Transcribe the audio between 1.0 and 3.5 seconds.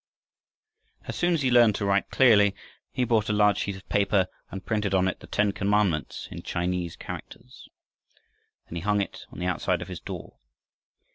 As soon as he had learned to write clearly, he bought a